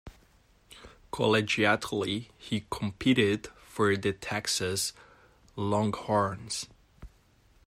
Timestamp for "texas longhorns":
4.13-6.65